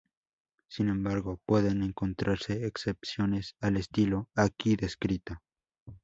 Sin 0.67 0.89
embargo, 0.89 1.37
pueden 1.45 1.83
encontrarse 1.83 2.65
excepciones 2.65 3.53
al 3.61 3.77
estilo 3.77 4.29
aquí 4.35 4.75
descrito. 4.75 5.35